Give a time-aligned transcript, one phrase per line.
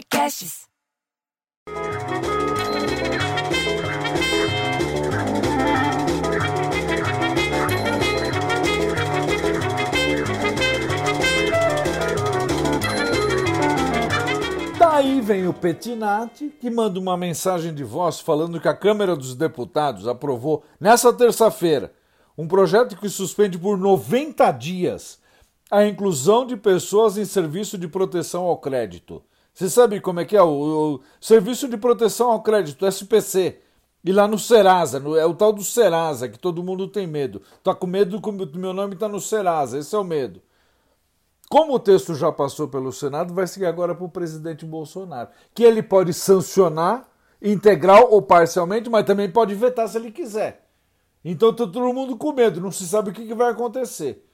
[0.00, 0.62] Podcasts.
[14.78, 19.34] Daí vem o Petinati, que manda uma mensagem de voz falando que a Câmara dos
[19.34, 21.92] Deputados aprovou nessa terça-feira
[22.38, 25.18] um projeto que suspende por 90 dias
[25.70, 29.22] a inclusão de pessoas em serviço de proteção ao crédito.
[29.60, 30.42] Você sabe como é que é?
[30.42, 33.60] O, o Serviço de Proteção ao Crédito, SPC.
[34.02, 37.42] E lá no Serasa, no, é o tal do Serasa, que todo mundo tem medo.
[37.62, 40.40] Tá com medo que meu nome tá no Serasa, esse é o medo.
[41.50, 45.62] Como o texto já passou pelo Senado, vai seguir agora para o presidente Bolsonaro, que
[45.62, 47.06] ele pode sancionar
[47.42, 50.66] integral ou parcialmente, mas também pode vetar se ele quiser.
[51.22, 54.26] Então está todo mundo com medo, não se sabe o que, que vai acontecer.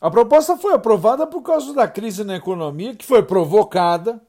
[0.00, 4.20] A proposta foi aprovada por causa da crise na economia, que foi provocada,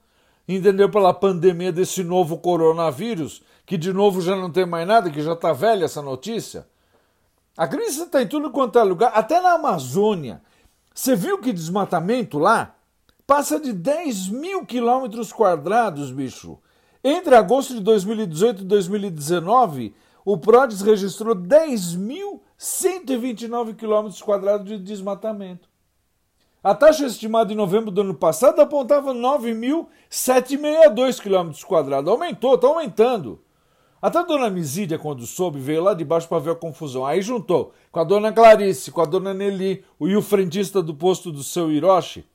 [0.55, 5.21] entendeu, pela pandemia desse novo coronavírus, que de novo já não tem mais nada, que
[5.21, 6.65] já está velha essa notícia.
[7.57, 10.41] A crise está em tudo quanto é lugar, até na Amazônia.
[10.93, 12.75] Você viu que desmatamento lá?
[13.25, 16.59] Passa de 10 mil quilômetros quadrados, bicho.
[17.03, 25.67] Entre agosto de 2018 e 2019, o PRODES registrou 10.129 quilômetros quadrados de desmatamento.
[26.63, 32.11] A taxa estimada em novembro do ano passado apontava 9.762 quilômetros quadrados.
[32.11, 33.39] Aumentou, está aumentando.
[34.01, 37.05] Até a dona Misídia, quando soube, veio lá de baixo para ver a confusão.
[37.05, 41.31] Aí juntou com a dona Clarice, com a dona Nelly e o frentista do posto
[41.31, 42.25] do seu Hiroshi,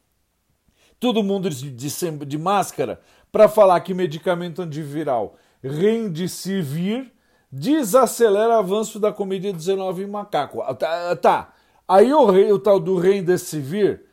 [0.99, 7.13] todo mundo de, de, de máscara, para falar que medicamento antiviral Remdesivir
[7.51, 10.63] desacelera o avanço da Covid-19 em macaco.
[10.63, 11.53] Ah, tá, tá.
[11.87, 14.05] Aí o, o tal do Remdesivir,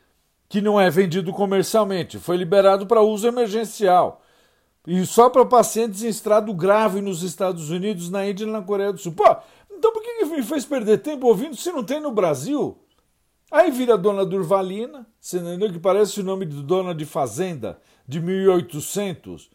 [0.50, 4.22] que não é vendido comercialmente, foi liberado para uso emergencial.
[4.88, 8.92] E só para pacientes em estado grave nos Estados Unidos, na Índia e na Coreia
[8.92, 9.12] do Sul.
[9.12, 9.24] Pô,
[9.72, 12.76] então por que me fez perder tempo ouvindo se não tem no Brasil?
[13.52, 18.20] Aí vira dona Durvalina, você entendeu que parece o nome de dona de fazenda de
[18.20, 19.50] 1800,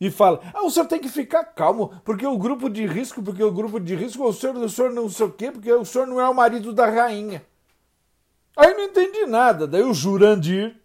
[0.00, 3.42] e fala: Ah, o senhor tem que ficar calmo, porque o grupo de risco, porque
[3.42, 6.06] o grupo de risco, o senhor, o senhor não sei o quê, porque o senhor
[6.06, 7.44] não é o marido da rainha.
[8.56, 9.66] Aí não entendi nada.
[9.66, 10.76] Daí o Jurandir,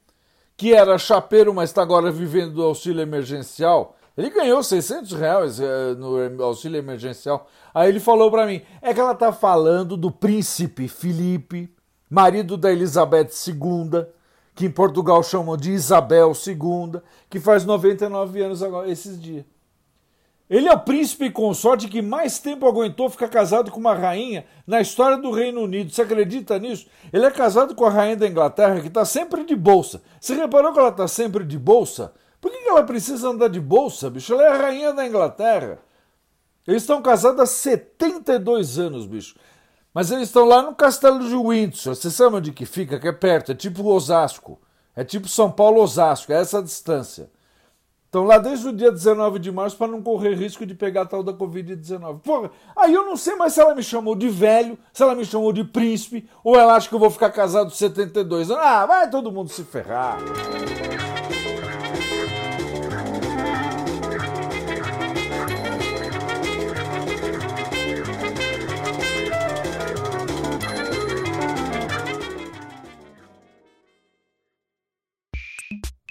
[0.56, 3.96] que era chapeiro, mas está agora vivendo do auxílio emergencial.
[4.18, 7.48] Ele ganhou 600 reais eh, no auxílio emergencial.
[7.74, 11.72] Aí ele falou para mim: é que ela tá falando do príncipe Felipe,
[12.10, 14.08] marido da Elizabeth II,
[14.56, 17.00] que em Portugal chamam de Isabel II,
[17.30, 19.46] que faz 99 anos agora, esses dias.
[20.50, 24.80] Ele é o príncipe consorte que mais tempo aguentou ficar casado com uma rainha na
[24.80, 25.92] história do Reino Unido.
[25.92, 26.88] Você acredita nisso?
[27.12, 30.02] Ele é casado com a rainha da Inglaterra, que está sempre de bolsa.
[30.20, 32.14] Você reparou que ela está sempre de bolsa?
[32.40, 34.34] Por que ela precisa andar de bolsa, bicho?
[34.34, 35.80] Ela é a rainha da Inglaterra.
[36.66, 39.36] Eles estão casados há 72 anos, bicho.
[39.94, 41.96] Mas eles estão lá no castelo de Windsor.
[41.96, 43.00] Você sabe onde que fica?
[43.00, 43.52] Que é perto.
[43.52, 44.60] É tipo Osasco.
[44.96, 46.32] É tipo São Paulo-Osasco.
[46.32, 47.30] É essa a distância.
[48.08, 51.06] Estão lá desde o dia 19 de março para não correr risco de pegar a
[51.06, 52.22] tal da Covid-19.
[52.22, 55.26] Porra, aí eu não sei mais se ela me chamou de velho, se ela me
[55.26, 58.64] chamou de príncipe, ou ela acha que eu vou ficar casado 72 anos.
[58.66, 60.20] Ah, vai todo mundo se ferrar.